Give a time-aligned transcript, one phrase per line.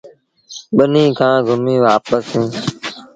[0.75, 2.51] ٻنيٚ کآݩ گھمي وآپس سيٚݩ۔